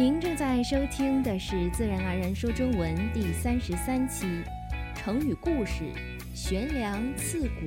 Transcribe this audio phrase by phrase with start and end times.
[0.00, 4.26] 您正在收听的是《自然而然说中文》第三十三期，
[4.94, 5.92] 成语故事
[6.34, 7.66] “悬梁刺股”。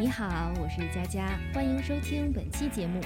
[0.00, 3.02] 你好，我是佳佳，欢迎收听本期节目。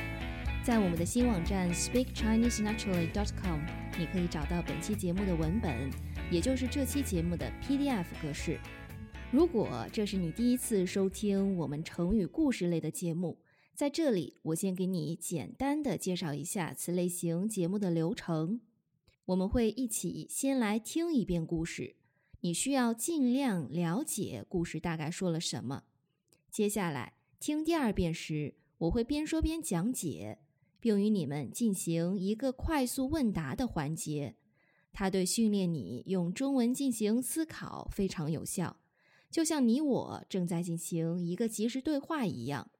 [0.62, 3.58] 在我们的新网站 speakchinesenaturally.com，
[3.98, 5.90] 你可以找到本期节目的文本，
[6.30, 8.60] 也就是这期节目的 PDF 格式。
[9.32, 13.36] 如果这是你第一次收听我们成语故事类的节目，
[13.74, 18.60] 在这里我先给你简单的介绍一下此类型节目的流程。
[19.26, 21.96] 我们会一起先来听一遍故事，
[22.40, 25.84] 你需要尽量了解故事大概说了什么。
[26.50, 30.38] 接下来听第二遍时，我会边说边讲解，
[30.78, 34.36] 并与你们进行一个快速问答的环节。
[34.92, 38.76] 它对训练你用中文进行思考非常有效。
[39.30, 42.70] 就像你我正在进行一个即时对话一样，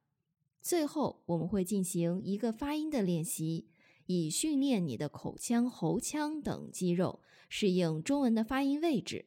[0.62, 3.68] 最后我们会进行一个发音的练习，
[4.06, 9.27] 以训练你的口腔、喉腔等肌肉适应中文的发音位置。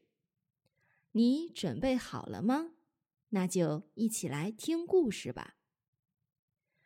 [1.12, 2.72] 你准备好了吗？
[3.30, 5.56] 那就一起来听故事吧。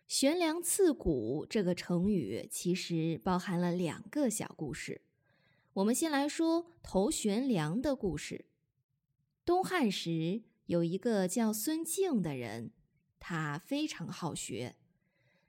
[0.07, 5.03] 悬梁刺股这个成语其实包含了两个小故事，
[5.73, 8.45] 我们先来说头悬梁的故事。
[9.45, 12.71] 东汉时有一个叫孙敬的人，
[13.19, 14.75] 他非常好学，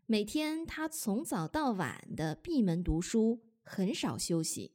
[0.06, 4.74] 每天他从早到晚的闭门读书，很少休息。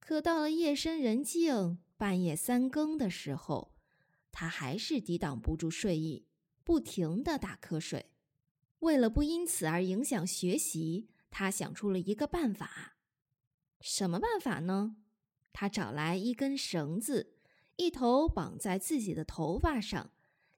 [0.00, 3.74] 可到了夜深人静、半夜三更的时候，
[4.32, 6.26] 他还是抵挡不住睡意，
[6.64, 8.10] 不停的打瞌睡。
[8.80, 12.96] 为了不因此而影响学习，他想出了一个办法。
[13.80, 14.96] 什么办法呢？
[15.52, 17.34] 他找来一根绳子。
[17.76, 20.10] 一头绑在自己的头发上，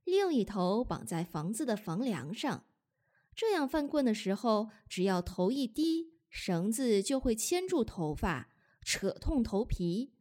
[0.05, 2.67] 另一头绑在房子的房梁上。
[3.35, 8.51] 这样犯困的时候，只要头一低，绳子就会牵住头发，
[8.83, 10.13] 扯痛头皮，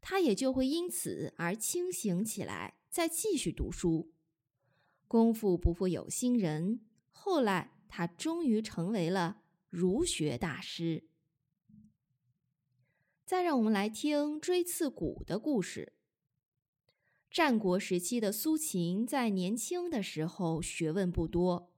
[0.00, 4.12] 他也就会因此而清醒起来，再继续读书。
[5.06, 6.80] 功夫不负有心人，
[7.10, 11.08] 后来他终于成为了儒学大师。
[13.26, 15.94] 再让我们来听锥刺股的故事。
[17.32, 21.72] 战国时期的苏秦在年轻的时候学问不多，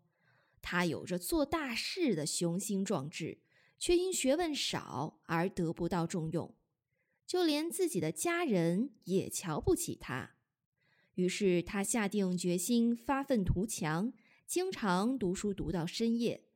[0.61, 3.39] 他有着做大事的雄心壮志，
[3.79, 6.53] 却因学问少而得不到重用，
[7.25, 10.33] 就连自己的家人也瞧不起他。
[11.15, 14.13] 于是他下定决心发愤图强，
[14.49, 16.49] 经常读书读到深夜。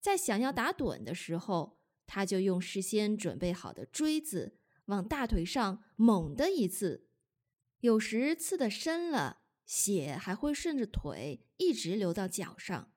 [0.00, 4.56] 在想要打盹的时候，他就用事先准备好的锥子
[4.86, 7.09] 往大腿上猛地一刺。
[7.80, 12.92] 有时刺得深了，血还会顺着腿一直流到脚上。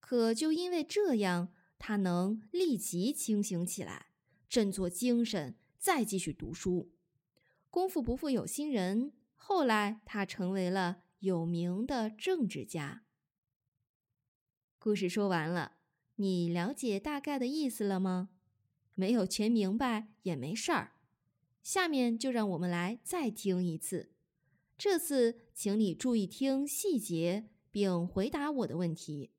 [0.00, 4.06] 可就因为这样，他能立即清醒起来，
[4.48, 6.92] 振作精神，再继续读书。
[7.70, 13.04] 功夫不负有心人，后来他成为了有名的政治家。
[14.78, 15.78] 故事说完了，
[16.16, 18.30] 你了解大概的意思了吗？
[18.94, 20.97] 没有全明白也没事儿。
[21.62, 24.12] 下面就让我们来再听一次。
[24.76, 29.32] 这次，请你注意听细节，并回答我的问题。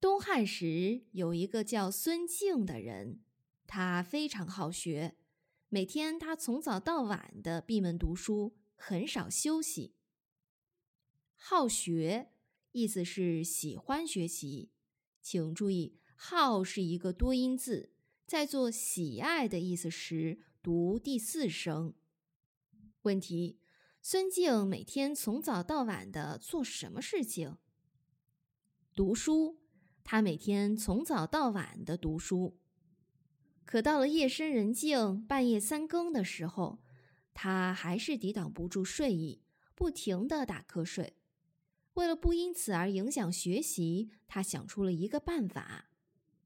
[0.00, 3.20] 东汉时有一个叫孙敬的人，
[3.68, 5.16] 他非常好学，
[5.68, 9.94] 每天他从早到晚的闭门读书，很少休息。
[11.36, 12.32] 好学
[12.72, 14.72] 意思是喜欢学习，
[15.20, 17.91] 请注意“好”是一个多音字。
[18.32, 21.92] 在做喜爱的意思时，读第四声。
[23.02, 23.58] 问题：
[24.00, 27.58] 孙静每天从早到晚的做什么事情？
[28.94, 29.58] 读书。
[30.02, 32.58] 他每天从早到晚的读书。
[33.66, 36.78] 可到了夜深人静、半夜三更的时候，
[37.34, 39.42] 他还是抵挡不住睡意，
[39.74, 41.18] 不停的打瞌睡。
[41.92, 45.90] 为了不因此而影响学习，他想出了一个办法。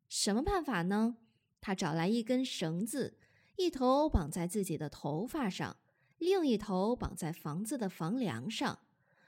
[0.08, 1.18] 什么办法呢？
[1.66, 3.18] 他找来一根绳子，
[3.56, 5.76] 一头绑在自己的头发上，
[6.18, 8.78] 另一头绑在房子的房梁上。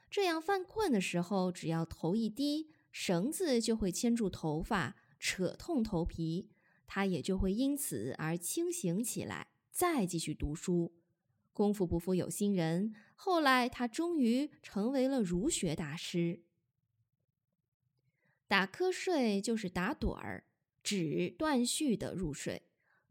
[0.08, 6.48] 这样犯困的时候，只要头一低，绳子就会牵住头发，扯痛头皮，
[6.86, 10.94] 他也就会因此而清醒起来，再继续读书。
[11.52, 16.44] 功夫不负有心人，后来他终于成为了儒学大师。
[18.46, 20.44] 打瞌睡就是打盹儿。
[20.88, 22.62] 指断续的入睡，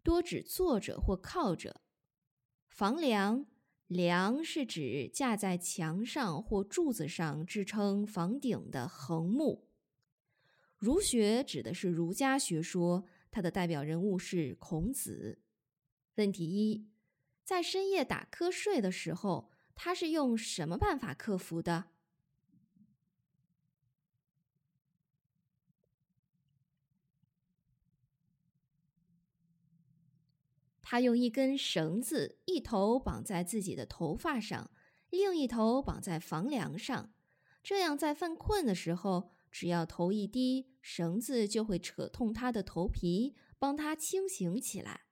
[0.01, 1.81] 多指坐着或靠着。
[2.69, 3.45] 房梁，
[3.85, 9.69] 梁是指架在墙上或柱子上支撑房顶的横木。
[10.79, 15.44] 儒学指的是儒家学说，它的代表人物是孔子。
[16.15, 16.89] 问题一：
[17.44, 21.91] 在深夜打瞌睡的时候，他是用什么办法克服的？
[30.89, 34.72] 他用一根绳子，一头绑在自己的头发上，
[35.10, 37.13] 另一头绑在房梁上，
[37.62, 39.31] 这样在犯困的时候。
[39.51, 45.07] 只要头一低，绳子就会扯痛他的头皮，帮他清醒起来。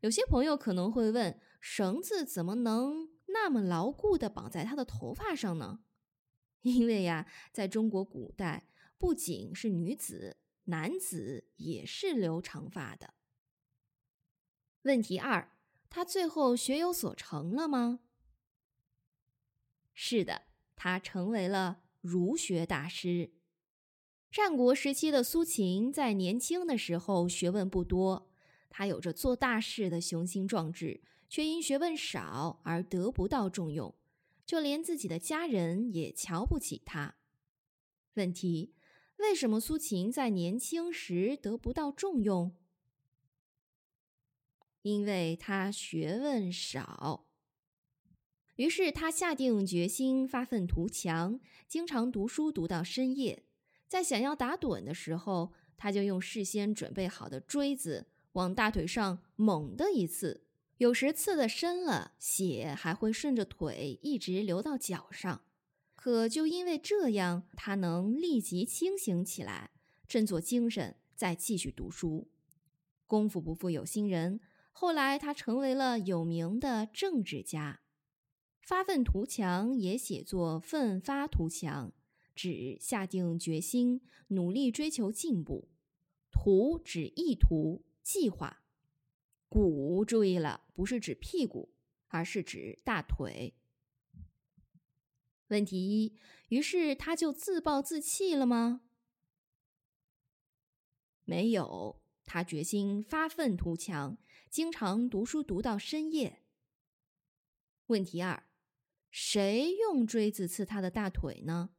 [0.00, 5.80] 有些朋友可能会问：绳子怎么能那么牢固的绑在他的头发上呢？
[6.60, 8.68] 因为呀，在中国古代，
[8.98, 13.14] 不仅是女子，男子也是留长发的。
[14.84, 15.50] 问题二：
[15.90, 18.00] 他最后学有所成了吗？
[19.92, 20.44] 是的，
[20.74, 21.82] 他成为了。
[22.04, 23.32] 儒学大师，
[24.30, 28.30] 战国时期的苏秦在年轻的时候学问不多，
[28.68, 33.94] 他有着做大事的雄心壮志，却因学问少而得不到重用，
[34.44, 37.14] 就连自己的家人也瞧不起他。
[38.16, 38.74] 问题：
[39.16, 42.54] 为什么苏秦在年轻时得不到重用？
[44.84, 47.26] 因为他学问少。
[48.56, 53.44] 于是他下定决心，发愤图强，经常读书读到深夜。
[53.88, 60.44] 在想要打盹的时候，他就用事先准备好的锥子往大腿上猛的一刺，
[60.76, 65.40] 有时刺的深了，血还会顺着腿一直流到脚上。
[65.94, 69.70] 可就因为这样，他能立即清醒起来，
[70.06, 72.28] 振作精神，再继续读书。
[73.06, 74.40] 功夫不负有心人，
[74.76, 77.80] 后来他成为了有名的政治家。
[78.60, 81.92] 发愤图强也写作奋发图强，
[82.34, 85.68] 指下定决心，努力追求进步。
[86.30, 88.64] 图指意图、计划。
[89.48, 91.72] 骨注意了，不是指屁股，
[92.08, 93.54] 而是指大腿。
[95.48, 96.18] 问题一：
[96.48, 98.80] 于是他就自暴自弃了吗？
[101.24, 104.16] 没有，他决心发愤图强，
[104.54, 106.44] 经常读书读到深夜。
[107.86, 108.44] 问题二。
[109.10, 111.70] 谁用锥子刺他的大腿呢？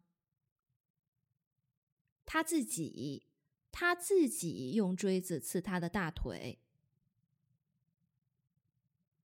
[2.25, 3.27] 他自己，
[3.71, 6.59] 他自己用锥子刺他的大腿。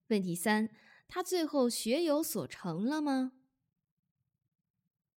[0.06, 0.70] 问题三：
[1.08, 3.32] 他最后学有所成了吗？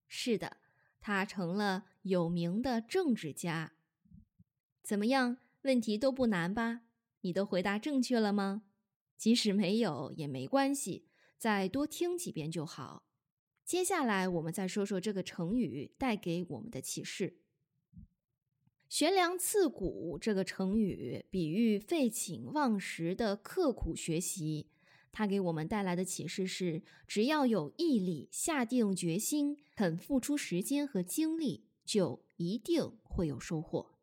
[0.08, 0.56] 是的，
[1.02, 3.74] 他成了有名的政治家。
[4.82, 5.36] 怎么样？
[5.64, 6.80] 问题都不难吧？
[7.22, 8.62] 你都回答正确了吗？
[9.16, 11.08] 即使没有也没关系。
[11.38, 13.08] 再多听几遍就好。
[13.64, 17.38] 接下来，我们再说说这个成语带给我们的启示。
[18.88, 24.68] “悬梁刺股”这个成语比喻废寝忘食的刻苦学习，
[25.10, 33.98] 它给我们带来的启示是：只要有毅力、下定决心、肯付出时间和精力，就一定会有收获。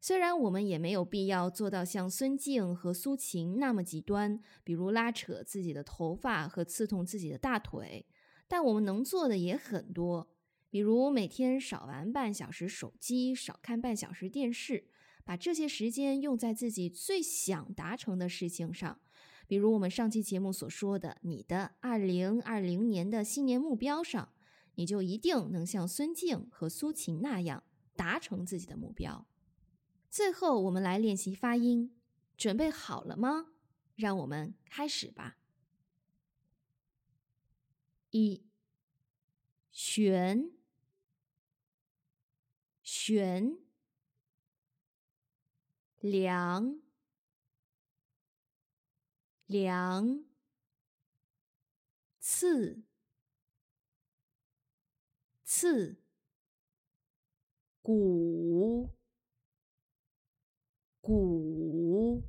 [0.00, 8.06] 虽然我们也没有必要做到像孙静和苏晴那么极端，比如拉扯自己的头发和刺痛自己的大腿，
[8.46, 10.28] 但我们能做的也很多，
[10.70, 14.86] 比如每天少玩半小时手机，少看半小时电视，
[15.24, 19.00] 把这些时间用在自己最想达成的事情上。
[19.48, 24.28] 比如我们上期节目所说的，你的二零二零年的新年目标上，
[24.76, 27.64] 你就一定能像孙静和苏晴那样
[27.96, 29.26] 达成自己的目标。
[30.10, 31.94] 最后，我们来练习发音，
[32.36, 33.52] 准备好了吗？
[33.94, 35.36] 让我们开始吧。
[38.10, 38.46] 一，
[39.70, 40.50] 悬，
[42.82, 43.58] 悬，
[46.00, 46.80] 梁，
[49.46, 50.24] 梁，
[52.18, 52.82] 刺，
[55.44, 56.00] 刺，
[57.82, 58.97] 鼓。
[61.08, 62.22] 骨，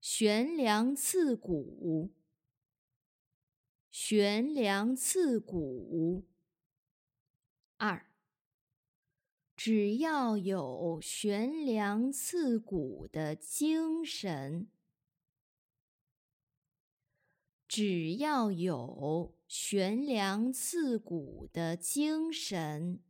[0.00, 2.12] 悬梁刺股，
[3.90, 6.28] 悬梁刺股。
[7.76, 8.06] 二，
[9.56, 14.68] 只要有悬梁刺股的精神，
[17.66, 23.00] 只要有悬梁刺股的精神。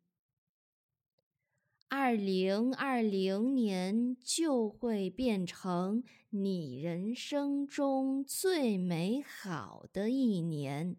[1.92, 10.96] 二零二零年就会变成你人生中最美好的一年。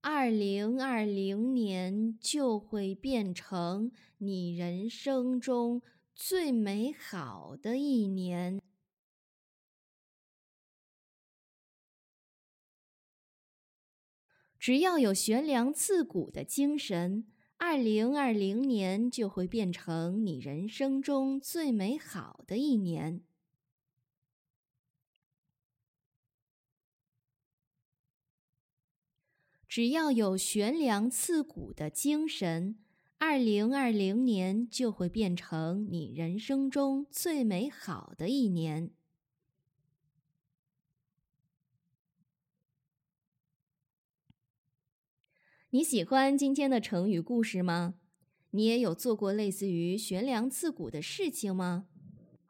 [0.00, 5.80] 二零二零年就会变成你人生中
[6.16, 8.60] 最美好的一年。
[14.58, 17.26] 只要有悬梁刺股的精神，
[17.58, 23.22] 二零二零年就会变成你人生中最美好的一年。
[29.68, 32.78] 只要有悬梁刺股的精神，
[33.18, 38.90] 二零二零年就会变成你人生中最美好的一年。
[45.70, 47.96] 你喜欢今天的成语故事吗？
[48.52, 51.84] 你也有做过类似于悬梁刺股的事情吗？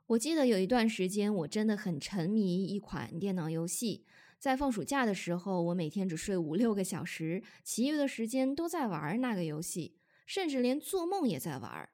[0.06, 4.04] 我记得有一段时间，我真的很沉迷一款电脑游戏，
[4.38, 11.88] 在放暑假的时候，我每天只睡五六个小时，其余的时间都在玩那个游戏，甚至连做梦也在玩。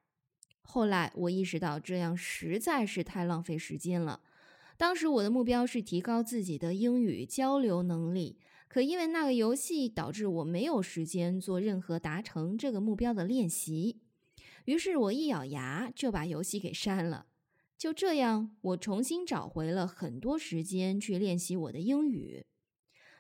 [0.61, 4.21] 后来我意识到这样实在是太浪费时间了。
[4.77, 8.37] 当时我的目标是提高自己的英语交流能力。
[8.75, 14.01] 可因为那个游戏导致我没有时间做任何达成这个目标的练习，
[14.65, 17.27] 于是我一咬牙就把游戏给删了。
[17.79, 22.45] 就这样，我重新找回了很多时间去练习我的英语。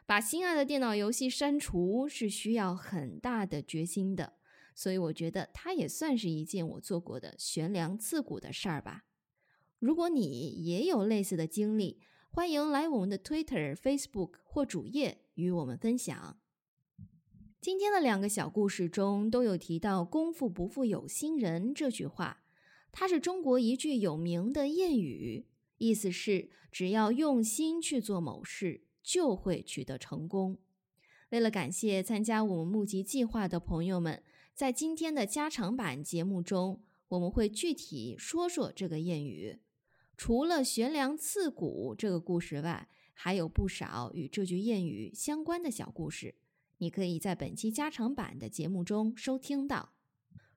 [0.04, 4.32] 把心爱的电脑游戏删除是需要很大的决心的，
[4.74, 9.04] 所以我觉得它也算是一件我做过的悬梁刺股的事儿吧。
[9.78, 15.20] 如果你也有类似的经历，欢迎来我们的 Twitter、Facebook 或主页。
[15.34, 16.38] 与我们分享。
[17.60, 22.44] 今天的两个小故事中都有提到“功夫不负有心人”这句话，
[22.92, 25.46] 它是中国一句有名的谚语，
[25.78, 30.58] 意思是只要用心去做某事，就会取得成功。
[31.30, 34.22] 为了感谢参加我们募集计划的朋友们，
[34.54, 39.60] 在今天的加长版节目中，我们会具体说说这个谚语。
[40.16, 46.34] 除了悬梁刺股这个故事外，还有不少与这句谚语相关的小故事，
[46.78, 49.94] 你可以在本期加长版的节目中收听到。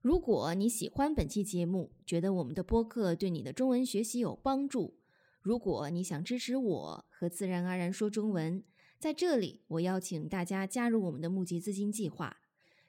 [0.01, 4.97] 如果你喜欢本期节目，觉得我们的播客对你的中文学习有帮助，
[5.41, 8.63] 如果你想支持我和自然而然说中文，
[8.99, 12.37] 在这里我邀请大家加入我们的募集资金计划。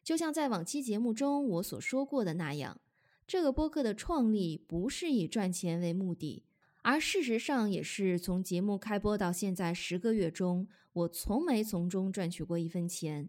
[0.02, 2.80] 就像在往期节目中我所说过的那样，
[3.26, 6.44] 这个播客的创立不是以赚钱为目的。
[6.82, 13.28] 而事实上，也是从节目开播到现在十个月中，我从没从中赚取过一分钱。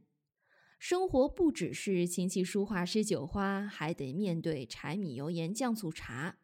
[0.77, 6.37] 生活不只是琴棋书画诗酒花，还得面对柴米油盐酱醋茶。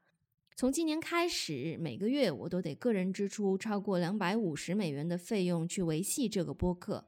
[0.58, 7.08] 从今年开始，每个月我都得个人支出超过两百五十美元的费用去维系这个播客。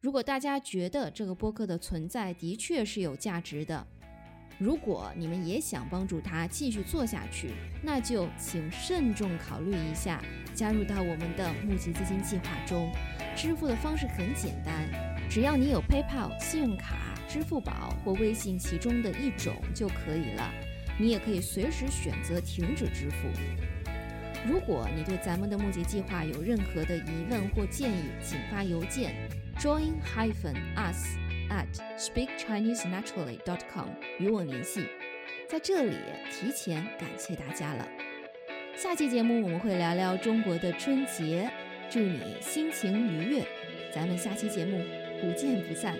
[0.00, 3.84] 如果大家觉得这个播客的存在的确是有价值的，
[4.58, 10.20] 如果你们也想帮助他继续做下去，那就请慎重考虑一下
[10.52, 12.90] 加入到我们的募集资金计划中。
[13.36, 14.88] 支付的方式很简单，
[15.30, 20.50] 只要你有 PayPal、信用卡、支付宝或微信其中的一种就可以了。
[20.98, 23.28] 你也可以随时选择停止支付。
[24.44, 29.14] 如果你对咱们的募集计划有任何的疑问或建议，请发邮件
[29.60, 31.27] join-us。
[31.50, 31.66] At
[31.98, 33.88] speakchinesenaturally.com
[34.18, 34.86] 与我联系，
[35.48, 35.96] 在这里
[36.30, 37.88] 提前感谢大家了。
[38.76, 41.50] 下期节目我们会聊聊中国的春节，
[41.90, 43.44] 祝你心情愉悦，
[43.92, 44.82] 咱们下期节目
[45.20, 45.96] 不见不散。